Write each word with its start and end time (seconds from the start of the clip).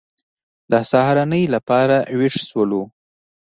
د 0.71 0.73
سهارنۍ 0.91 1.43
لپاره 1.55 1.97
وېښ 2.19 2.35
شولو. 2.49 2.81